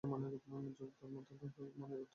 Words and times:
যোগের 0.03 0.49
মূলতত্ত্ব 0.51 0.99
হইল, 0.99 1.15
মনের 1.17 1.39
ঊর্ধ্বে 1.43 1.63
গমন। 1.77 1.99